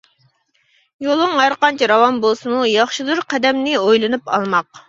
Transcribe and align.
يولۇڭ 1.07 1.35
ھەرقانچە 1.41 1.89
راۋان 1.93 2.19
بولسىمۇ، 2.25 2.65
ياخشىدۇر 2.71 3.25
قەدەمنى 3.35 3.77
ئويلىنىپ 3.83 4.35
ئالماق. 4.39 4.73